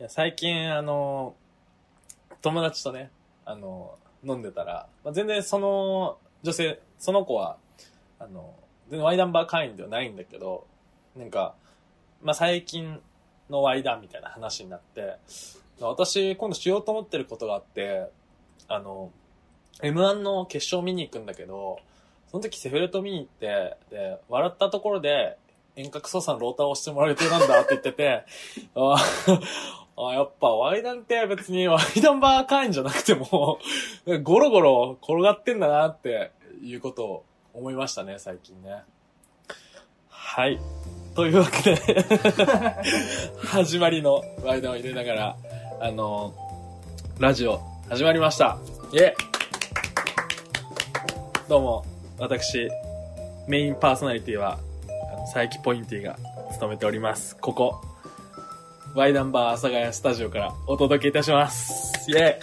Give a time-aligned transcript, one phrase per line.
[0.00, 1.36] いや最近、あの、
[2.42, 3.12] 友達とね、
[3.44, 7.58] あの、飲んでたら、まあ、全然その女性、その子は、
[8.18, 8.54] あの、
[8.88, 10.66] 全然ワイダンバー会員ではないんだけど、
[11.16, 11.54] なんか、
[12.24, 13.00] まあ、最近
[13.48, 15.16] のワイダンみたいな話になって、
[15.78, 18.10] 私、今度しようと思ってることがあって、
[18.66, 19.12] あの、
[19.80, 21.78] M1 の決勝見に行くんだけど、
[22.32, 25.38] その時セフレと見に行って、で、笑ったところで、
[25.76, 28.24] 遠隔操作のローターを押してもらう予定なんだって言ってて、
[28.74, 28.96] あ
[29.96, 33.58] あ、やっぱワイダンって別にワイダンバー会員じゃなくても、
[34.22, 36.32] ゴロゴロ転がってんだなって
[36.62, 38.82] いうことを思いましたね、最近ね。
[40.08, 40.58] はい。
[41.14, 42.04] というわけで、
[43.46, 45.36] 始まりのワイダンを入れながら、
[45.80, 46.34] あの、
[47.20, 48.58] ラジオ始まりました。
[48.92, 49.14] イェ
[51.48, 51.84] どうも、
[52.18, 52.68] 私、
[53.46, 54.58] メインパーソナリティは、
[54.88, 56.18] あの佐伯ポインティが
[56.52, 57.36] 務めております。
[57.36, 57.80] ここ、
[58.94, 62.08] ワイダンバー阿佐ヶ谷スタジオからお届けいたします。
[62.08, 62.40] イェイ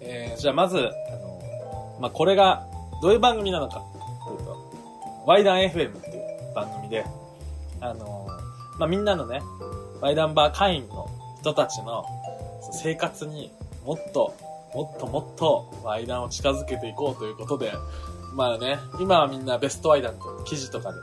[0.00, 2.64] えー、じゃあまず、あの、まあ、これが、
[3.02, 3.82] どういう番組なのか
[4.24, 7.04] というと、ワイダン FM っていう番組で、
[7.80, 8.28] あの、
[8.78, 9.42] まあ、みんなのね、
[10.00, 12.04] ワイダンバー会員の人たちの
[12.70, 13.50] 生活に
[13.84, 14.32] もっと、
[14.72, 17.72] もっともっとワイダンを近づけていこうということで、
[18.32, 20.98] まあね、今はみんなベストワイダンと記事とかで、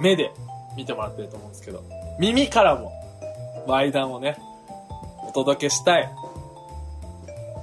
[0.00, 0.32] 目で
[0.76, 1.82] 見てもらってると思うんですけど、
[2.18, 2.92] 耳からも
[3.66, 4.36] ワイダンをね、
[5.26, 6.08] お届けしたい。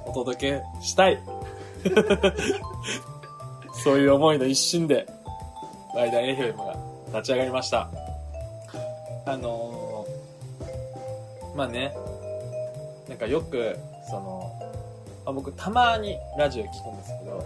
[0.06, 1.20] お届けしたい。
[3.82, 5.06] そういう思いの一心で、
[5.94, 6.76] ワイダン FM が
[7.08, 7.88] 立ち上がりました。
[9.26, 11.94] あのー、まあね、
[13.08, 14.52] なんかよく、その、
[15.24, 17.44] まあ、僕たまにラジオ聞くんですけど、ま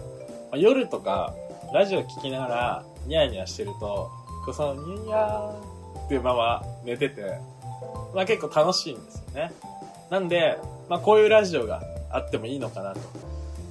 [0.53, 1.33] あ、夜とか
[1.73, 4.09] ラジオ聞きながらニヤニヤしてると、
[4.45, 7.39] こそのニヤニヤーっていうまま寝てて、
[8.13, 9.51] まあ結構楽しいんですよね。
[10.09, 10.57] なんで、
[10.89, 12.99] まあこういうラジオがあってもいいのかなと。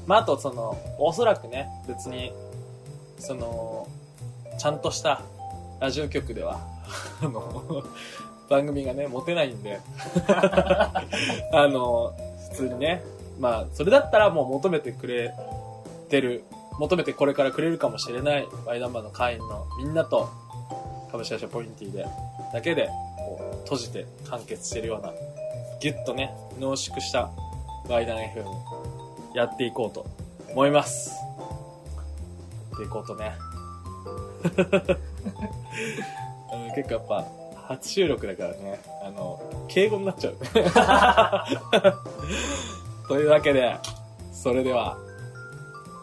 [0.06, 2.32] まああとその、おそらくね、別に、
[3.18, 3.88] その、
[4.58, 5.22] ちゃんとした
[5.80, 6.60] ラジオ局では、
[7.22, 7.84] あの、
[8.48, 9.80] 番組がね、持てないんで、
[11.52, 12.14] あの、
[12.50, 13.02] 普通にね、
[13.38, 15.34] まあ、それだったらもう求めてくれ
[16.08, 16.44] てる、
[16.78, 20.30] 求めてこれからくれるかもしれないワイダンバーの会員のみんなと
[21.10, 22.06] 株式会社ポインティで、
[22.52, 25.12] だけで、こう、閉じて完結してるような、
[25.80, 27.30] ぎゅっとね、濃縮した
[27.88, 28.44] ワイダン FM
[29.34, 30.06] やっていこうと
[30.50, 31.10] 思います。
[31.10, 31.16] や
[32.76, 33.32] っていこうとね。
[36.74, 37.24] 結構やっぱ、
[37.68, 40.36] 初収録だからね、あの、敬語になっちゃう。
[43.08, 43.76] というわけで、
[44.32, 44.96] それでは、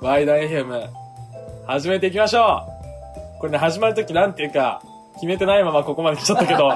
[0.02, 0.90] ワイダン FM、
[1.66, 2.64] 始めていきましょ
[3.38, 4.82] うこれね、始まるときなんていうか、
[5.16, 6.68] 決めてないままここまで来ちゃったけど、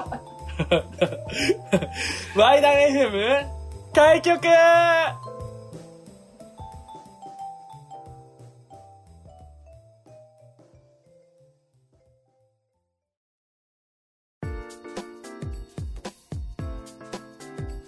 [2.35, 3.47] ワイダン FM、
[3.93, 4.47] 開局！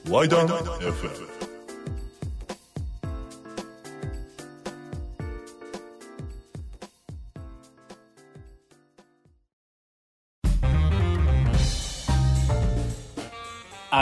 [0.09, 1.41] ワイダン FM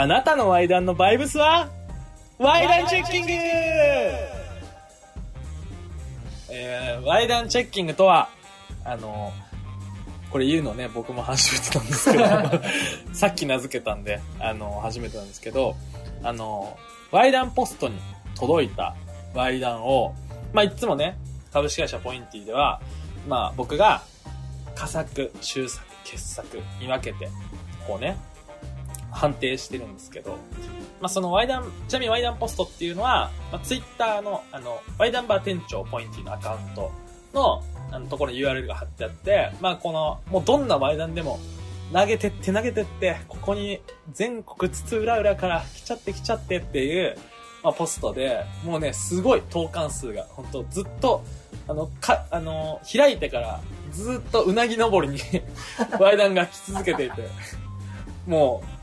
[0.00, 1.68] あなたのワイダンのバイブスは？
[2.38, 3.32] ワイダンチェッキング！
[6.48, 8.30] えー、ワイダンチェッキングとは、
[8.82, 9.30] あの、
[10.30, 12.24] これ言うのね、僕も初めてなんですけど、
[13.12, 15.76] さっき名付けたんで、あの、初めてなんですけど、
[16.22, 16.78] あの、
[17.10, 18.00] ワイダンポストに
[18.36, 18.96] 届いた
[19.34, 20.14] ワイダンを、
[20.54, 21.18] まあ、いつもね、
[21.52, 22.80] 株式会社ポインティでは、
[23.28, 24.00] まあ、僕が、
[24.74, 27.28] 佳作、中作、傑作に分けて、
[27.86, 28.16] こうね、
[29.10, 30.36] 判定してるんですけど、
[31.00, 36.92] まあ、そのワイダン、ちなみにワイダンポストっていうのは、まあ、ツイッターの、あの、ワイダンバー店長ポインティのアカウント
[37.32, 41.40] の、あの、ところに URL が貼ってあって、まあ、この、もうどんなワイダンでも、
[41.92, 43.80] 投げてって投げてって、ここに
[44.12, 47.16] 全国津々浦々から来ちゃって来ちゃってっていう、
[47.62, 51.24] まあ、ポストで、もうね、すごい投函数が、本当ずっと、
[51.66, 53.60] あの、か、あの、開いてから、
[53.90, 55.20] ずっとうなぎ登りに
[55.98, 57.28] ワイダンが来続けていて、
[58.26, 58.79] もう、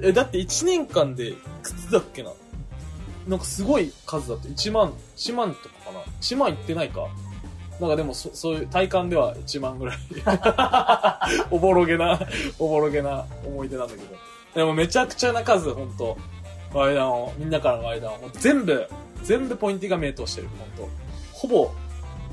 [0.00, 2.30] え、だって1年間で、いくつだっけな？
[3.28, 7.06] なんかすごい数だって、1万、1万とかかな ?1 万いってないか？
[7.80, 9.98] なんかでもそ、そういう体感では1万ぐらい。
[11.50, 12.20] おぼろげな、
[12.58, 14.06] おぼろげな思い出なんだけど。
[14.54, 16.16] でもめちゃくちゃな数、ほんと。
[16.72, 18.30] ワイダンを、みんなからのワイダンを。
[18.34, 18.88] 全部、
[19.22, 20.92] 全部ポインティが名答してる、ほんと。
[21.32, 21.70] ほぼ、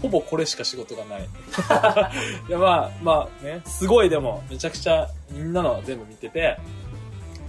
[0.02, 1.22] ほぼこれしか仕事がない。
[2.50, 6.60] いや、まあ、まあね、すごいでも、めちゃくちゃみんなの全部見てて、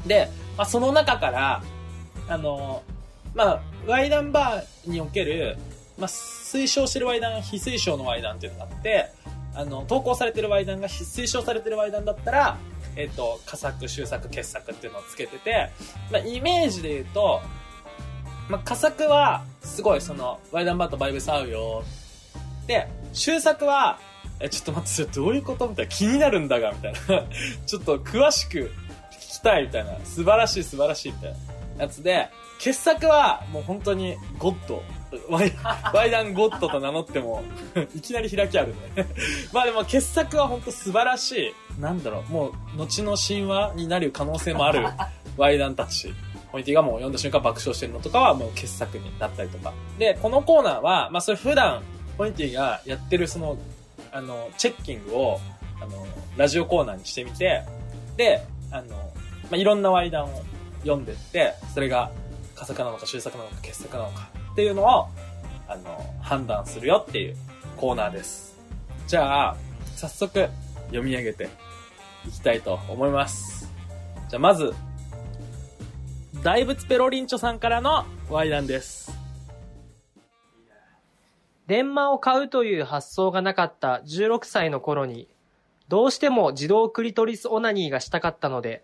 [0.07, 1.63] で、まあ、その中から、
[2.29, 2.83] あの、
[3.35, 5.57] まあ、ワイダンバーにおける、
[5.99, 9.11] まあ、推奨してるワイダン、非推奨のワイダンっていうのがあって、
[9.55, 12.59] あの、投稿されてるワイダンが非推奨されてるワイダンだったら、
[12.97, 15.71] えっ、と、佳作、終作、傑作っていうのをつけてて、
[16.11, 17.41] まあ、イメージで言うと、
[18.49, 21.85] まあ、佳作は、すごい、その、ワイダンバーとバイブス合うよ。
[22.67, 23.99] で、終作は、
[24.41, 25.91] え、ちょっと待って、それどういうことみたいな。
[25.91, 26.99] 気になるんだが、みたいな。
[27.67, 28.71] ちょっと詳しく
[29.43, 29.99] たい、みたいな。
[30.05, 31.31] 素晴らしい、素晴らしい、みたい
[31.79, 32.29] なやつで、
[32.59, 34.83] 傑作は、もう本当に、ゴッド。
[35.29, 35.53] ワイ
[35.93, 37.43] ワイダンゴッドと名乗っても、
[37.95, 39.07] いきなり開きあるね。
[39.53, 41.81] まあでも、傑作は本当素晴らしい。
[41.81, 44.87] なんだろう、もう、後の神話になる可能性もある
[45.37, 46.15] ワイダンたち。
[46.51, 49.73] ポインティがもう読んだ瞬間爆笑してるのとかはもう傑作になったりとか。
[49.99, 51.83] で、このコーナーは、まあそれ普段、
[52.19, 53.57] ポインティがやってるその、
[54.13, 55.41] あの、チェッキングを、
[55.81, 56.07] あの、
[56.37, 57.63] ラジオコーナーにしてみて、
[58.17, 59.12] で、あの、
[59.53, 60.43] まあいろんなワイダンを
[60.81, 62.11] 読んでって、それが、
[62.55, 65.09] 佳作なのか終作なのか傑作なのかっていうのを、
[65.69, 67.37] あの、判断するよっていう
[67.77, 68.59] コーナーです。
[69.07, 69.57] じゃあ、
[69.95, 70.49] 早速
[70.87, 71.51] 読み上げて
[72.27, 73.71] いきたいと思います。
[74.31, 74.73] じゃあまず、
[76.43, 79.13] 大仏ペロリンチョさんからのワイダンです。
[81.67, 85.29] 電話を買うという発想がなかった16歳の頃に、
[85.89, 88.83] どうしても自動クリトリスオナニーがしたかったので、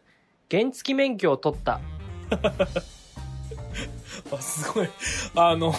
[0.50, 1.80] 原付免許を取った。
[4.32, 4.88] あ、すごい。
[5.36, 5.74] あの、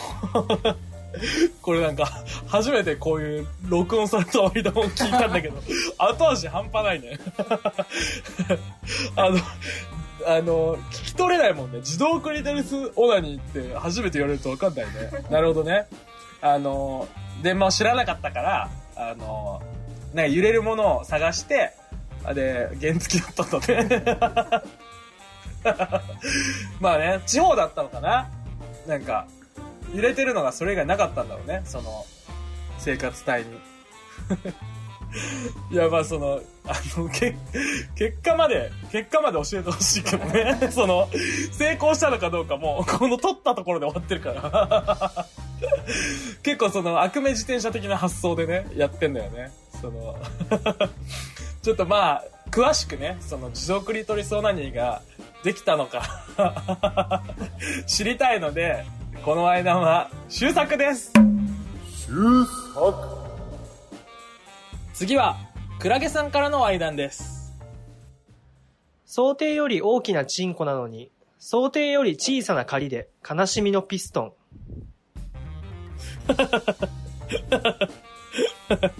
[1.62, 2.08] これなんか、
[2.48, 5.62] 初めてこういう録音されたワイダンを聞いたんだけど、
[5.98, 7.20] 後味半端ないね。
[9.16, 9.38] あの、
[10.28, 11.80] あの、聞き取れないもんね。
[11.80, 14.92] 自動クリトリスオナニーって初めて言われると分かんないね。
[15.30, 15.88] なるほどね。
[16.42, 17.08] あの、
[17.42, 19.62] 電話を知らなかったから、あの、
[20.14, 21.74] なんか揺れるものを探して、
[22.24, 24.18] あで、原付だったんだね。
[26.80, 28.30] まあね、地方だったのかな
[28.88, 29.28] なんか、
[29.94, 32.06] 揺れてるのがそれ以外なかったんだろうね、その、
[32.78, 33.60] 生活帯に。
[35.72, 37.36] いや、まあその、あの、け、
[37.96, 40.70] 結果まで、結果まで教えてほしいけどね。
[40.72, 41.10] その、
[41.52, 45.26] 成功したのかどうかも、この取ったところで終わってるから。
[46.44, 49.52] 結構その、悪名自転車的な発想でね、やってんだよね。
[49.82, 50.18] その、
[51.62, 55.02] ちょっとまあ、詳しくね、その自動クリトリスオナニーが
[55.44, 56.26] できたのか、
[57.86, 58.86] 知りたいので、
[59.24, 62.16] この間は終作です終
[62.74, 63.20] 作
[64.94, 65.38] 次は、
[65.80, 67.54] クラゲさんからの愛談です。
[69.06, 74.34] 想定より大きなチンコなのに、想定より小さな仮で悲しみのピストン。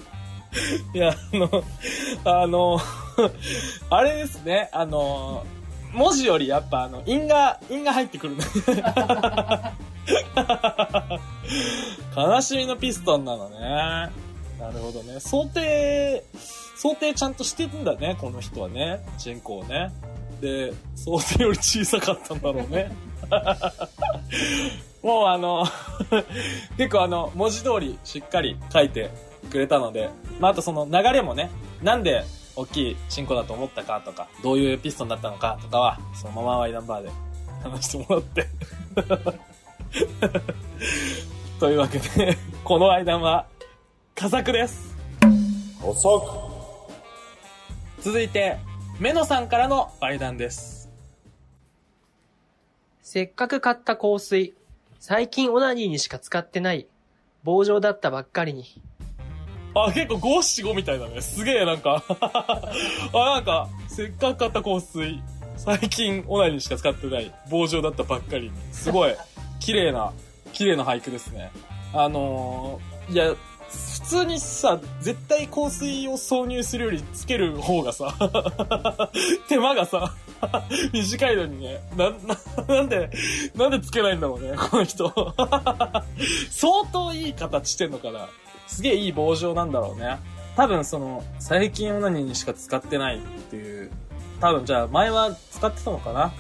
[0.94, 1.64] いや、あの、
[2.26, 2.80] あの、
[3.90, 5.46] あれですね、あの、
[5.94, 8.44] 文字よりやっぱあの、韻が、韻が入ってくるね。
[12.16, 13.60] 悲しみのピストンなのね。
[14.60, 15.20] なるほどね。
[15.20, 16.24] 想定、
[16.76, 19.00] 想定ちゃんとしてるんだね、この人はね。
[19.18, 19.92] 人口ね。
[20.42, 22.92] で、想定より小さかったんだろうね。
[25.02, 25.66] もうあの、
[26.78, 29.10] 結構あの、文字通りしっかり書いて
[29.50, 30.10] くれたので、
[30.40, 31.52] まあ、あとその流れもね、
[31.84, 32.24] なんで
[32.56, 37.10] 大きいチンコだと思ったかとか、どういうピストンだったのかとかは、そのままワイダンバーで
[37.64, 38.48] 話してもらって。
[41.60, 43.46] というわけで、このワイダンは、
[44.16, 44.96] 佳作です。
[45.82, 46.50] 佳作
[48.02, 48.58] 続いて、
[49.00, 50.90] メノさんからのワイダンです。
[53.02, 54.54] せっかく買った香水。
[55.00, 56.88] 最近オナニーにしか使ってない。
[57.44, 58.66] 棒状だったばっかりに。
[59.86, 61.22] あ、結構五七五みたいだね。
[61.22, 62.72] すげえなんか あ、
[63.14, 65.22] なんか、せっかく買った香水。
[65.58, 67.34] 最近オナニーしか使ってない。
[67.50, 68.52] 棒状だったばっかりに。
[68.72, 69.16] すごい、
[69.60, 70.14] 綺麗な、
[70.54, 71.52] 綺麗な俳句ですね。
[71.94, 73.36] あのー、いや、
[73.70, 78.16] 普通にさ、絶対香水を挿入するよりつける方がさ、
[79.48, 80.16] 手間がさ、
[80.94, 81.80] 短いのにね。
[81.96, 82.18] な、な、
[82.68, 83.10] なんで、
[83.56, 85.14] なんでつけないんだろうね、この人。
[86.50, 88.28] 相当いい形してんのかな。
[88.70, 90.20] すげえいい棒状なんだろうね。
[90.56, 93.92] 多分その、最近オナニーにしか使ってないっていう、
[94.40, 96.32] 多分じゃあ前は使ってたのかな？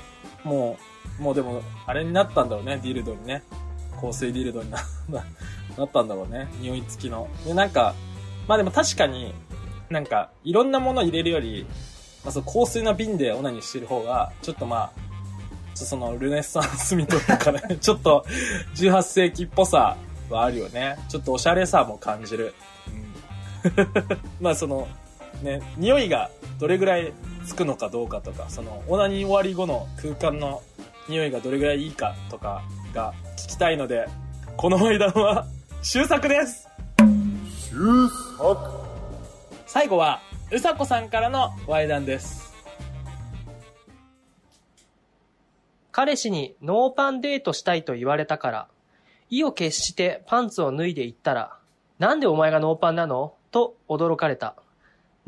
[0.43, 0.77] も
[1.19, 3.43] う、もうでも、あれになったんだろうね、ディルドにね。
[3.99, 4.77] 香水ディルドにな、
[5.77, 6.47] なったんだろうね。
[6.59, 7.27] 匂い付きの。
[7.45, 7.95] で、なんか、
[8.47, 9.33] まあでも確かに、
[9.89, 11.65] なんか、いろんなもの入れるより、
[12.23, 15.09] まあ、そう香水の瓶でオナニーしてる方が、ちょっとまあ、
[15.75, 18.25] そのルネッサンス味というかね、 ちょっと
[18.75, 19.95] 18世紀っぽさ
[20.33, 20.97] はあるよね。
[21.09, 22.53] ちょっとおしゃれさも感じる。
[22.87, 23.87] うん、
[24.39, 24.87] まあその、
[25.41, 27.13] ね、匂いがどれぐらい
[27.45, 30.61] つくのかどうかとか、その、オナニー終わり後の空間の
[31.07, 34.07] 匂いがどれぐらいいいかとかが聞きたいので、
[34.57, 35.45] この間は
[35.81, 36.67] 秀作です
[37.69, 37.79] 秀
[38.37, 38.57] 作
[39.65, 40.21] 最後は、
[40.51, 42.53] うさこさんからの猥談です。
[45.91, 48.67] 彼氏にノーパンデートしたいと言われたから、
[49.29, 51.55] 意を決してパンツを脱いでいったら、
[51.99, 53.33] なんでお前がノーパンなの？
[53.51, 54.55] と驚かれた。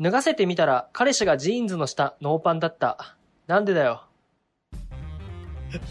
[0.00, 3.16] 脱がせてみたら彼氏がジーンズの下ノーパンだった。
[3.46, 4.02] なんでだよ？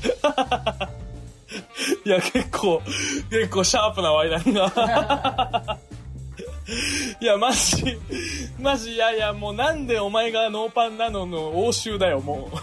[2.05, 2.81] いや、結構、
[3.29, 5.77] 結構シャープな猥談が。
[7.19, 7.97] いや、マジ、
[8.59, 12.55] マジ、いやいや、もうなんでお前がノーパンなのの応酬だよ、もう。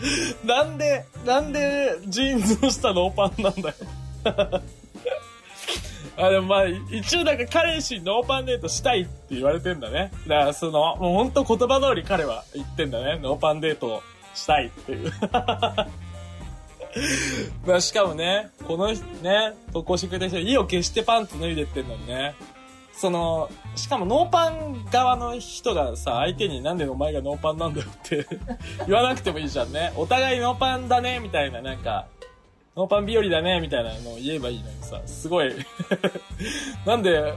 [0.44, 3.74] なんで、なんでジーンズの下ノーパンなんだよ。
[6.18, 10.10] あ、でもまあ、一応なんか彼氏ノーパンデートしたいって言われてんだね。
[10.26, 13.18] だからその、もう本当言葉通り彼は言ってんだね。
[13.22, 14.02] ノーパンデート
[14.34, 15.12] したいっていう。
[17.66, 22.34] まあしかもね、このね、投稿してくれた人、意を決してパンツ脱いでってんのにね。
[22.96, 28.26] その、しかもノーパン側の人がさ、相手になんでお前がノーパンなんだよって
[28.88, 29.92] 言わなくてもいいじゃんね。
[29.96, 32.06] お互いノーパンだね、みたいな、なんか、
[32.74, 35.54] ノーパン日和だね、みたいなのを言えばいいのにさ、すごい、
[36.86, 37.34] なんで、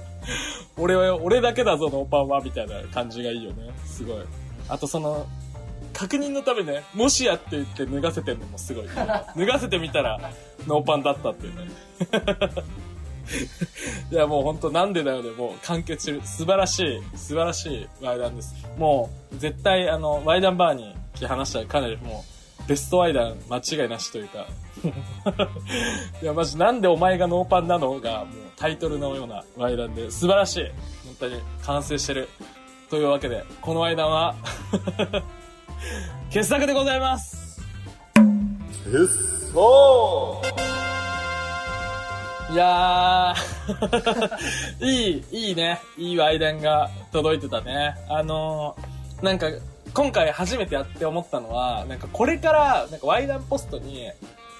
[0.78, 3.72] 俺は、俺だけだぞ、ノーパンは、みたいな感じがいいよね。
[3.84, 4.16] すごい。
[4.68, 5.26] あとその、
[5.92, 8.86] 確認のためね、もしやって言って脱がせてんのもすごい。
[8.86, 10.30] 脱がせてみたら、
[10.66, 11.70] ノーパンだったっていうね。
[14.10, 16.20] いや、もう本当なんでだよで、もう完結してる。
[16.24, 18.54] 素晴らしい、素晴らしいワイダンです。
[18.78, 22.24] もう、絶対、あの、ワイダンバーに来話したらかなりも
[22.64, 24.46] う、ベストワイダン間違いなしというか。
[26.22, 30.64] いや、マジなんでお前がノーパンなのが、もうタイトルのようなワイダンで、素晴らしい。
[31.04, 32.28] 本当に完成してる。
[32.90, 34.34] というわけで、このワイダンは、
[36.30, 37.60] 傑作でございます
[38.84, 39.06] 傑
[39.52, 40.65] 作
[42.52, 45.80] いやー、 いい、いいね。
[45.98, 47.96] いいワイダンが届いてたね。
[48.08, 49.46] あのーなんか、
[49.94, 54.10] 今回初めてやって思ったのは、なんかこれから、なんかワイダンポストに、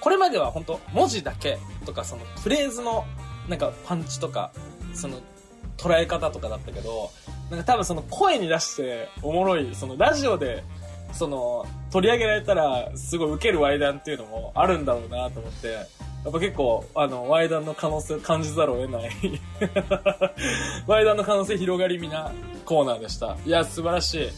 [0.01, 3.05] これまでは本当文字だけとか、そのフレーズの、
[3.47, 4.51] なんかパンチとか、
[4.93, 5.17] その
[5.77, 7.11] 捉え方とかだったけど、
[7.51, 10.63] なんか多分その声に出しておもろい、そのラジオで、
[11.13, 15.77] その取り上げられたらすごい受けるワイダンっていうのもあるんだろうなと思って、
[16.27, 19.09] やっぱ結構、あの、ワイダンの可能性感じざるを得ない。
[20.85, 22.33] ワイダンの可能性広がりみな
[22.65, 23.37] コーナーでした。
[23.45, 24.29] いや、素晴らしい。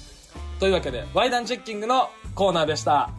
[0.59, 3.09] というわけで、ワイダンチェッキングのコーナーでした。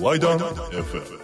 [0.00, 1.21] ワイダン FM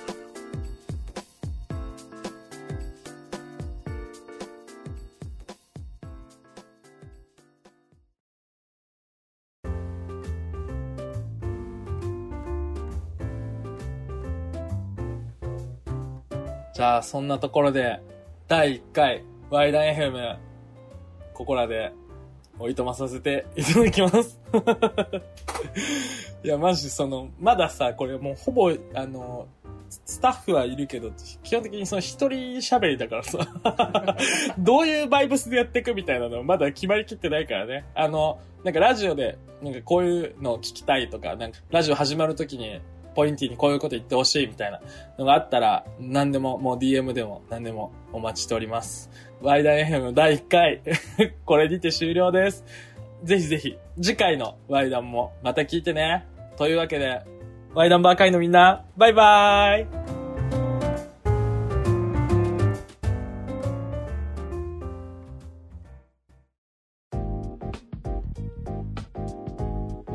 [16.78, 18.00] じゃあ、そんなところで、
[18.46, 20.36] 第1回、ワイダン FM、
[21.34, 21.92] ここらで、
[22.56, 24.38] おいとまさせていただきます。
[26.44, 29.48] いや、マジその、まださ、これもうほぼ、あの、
[29.88, 31.10] スタッフはいるけど、
[31.42, 33.38] 基本的にその一人喋りだからさ、
[34.60, 37.86] どういうバイブスでやっていくみたいなのまだ決まりきってないからね。
[37.96, 42.80] あの、なんかラジオで、なんかこういうのを聞きたいとか、なんかラジオ始まるときに、
[43.18, 44.80] ポインティにこういうこと言ってほしいみたいな
[45.18, 49.10] のがあったら、何でも、もう DM でも何でもお待ちしております。
[49.42, 50.82] ワイダン FM 第1回、
[51.44, 52.64] これにて終了です。
[53.24, 56.26] ぜひぜひ、次回のワイダンもまた聞いてね。
[56.56, 57.22] というわけで、
[57.74, 59.86] ワイダンバー会のみんな、バイバーイ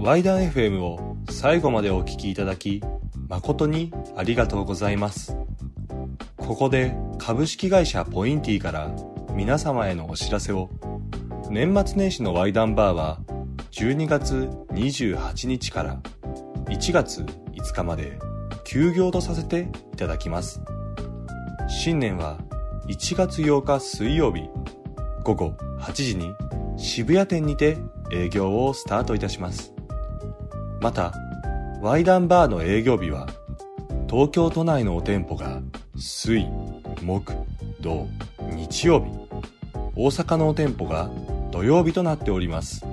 [0.02, 1.13] ワイダン FM を
[1.44, 2.82] 最後までお聞きいただき、
[3.28, 5.36] 誠にありがとうございます。
[6.38, 8.90] ここで株式会社ポインティから
[9.34, 10.70] 皆様へのお知らせを。
[11.50, 13.20] 年末年始のワイダンバーは
[13.72, 16.02] 12月28日から
[16.70, 18.18] 1月5日まで
[18.64, 20.62] 休業とさせていただきます。
[21.68, 22.38] 新年は
[22.88, 24.48] 1月8日水曜日
[25.26, 26.34] 午後8時に
[26.78, 27.80] 渋谷店にて
[28.14, 29.74] 営業をスタートいたします。
[30.80, 31.14] また、
[31.84, 33.28] ワイダンバーの営業日は、
[34.10, 35.62] 東京都内のお店舗が
[35.98, 36.46] 水、
[37.02, 37.34] 木、
[37.82, 38.08] 土、
[38.56, 39.12] 日曜日、
[39.94, 41.12] 大阪のお店舗が
[41.52, 42.86] 土曜日となっております。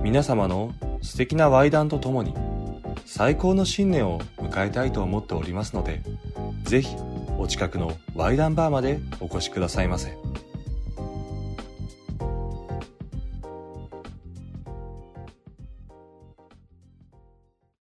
[0.00, 2.34] 皆様の素敵なワイダンとともに、
[3.04, 6.00] 最高の新年を迎えたいと思っておりますので、
[6.62, 6.94] ぜひ
[7.36, 10.16] お近くのワイダンバーまでお越しくださいませ。